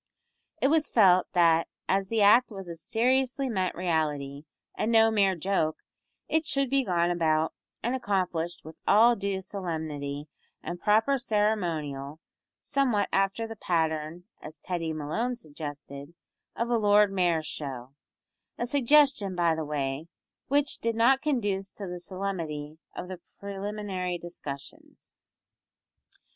[0.59, 5.35] It was felt that as the act was a seriously meant reality, and no mere
[5.35, 5.77] joke,
[6.27, 10.27] it should be gone about and accomplished with all due solemnity
[10.63, 12.19] and proper ceremonial,
[12.59, 16.15] somewhat after the pattern as Teddy Malone suggested
[16.55, 17.93] of a Lord Mayor's Show;
[18.57, 20.07] a suggestion, by the way,
[20.47, 25.13] which did not conduce to the solemnity of the preliminary discussions.